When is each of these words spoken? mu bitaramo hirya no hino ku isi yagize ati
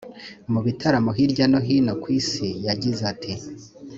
mu 0.51 0.59
bitaramo 0.65 1.11
hirya 1.17 1.45
no 1.51 1.59
hino 1.67 1.93
ku 2.01 2.07
isi 2.19 2.47
yagize 2.67 3.01
ati 3.13 3.33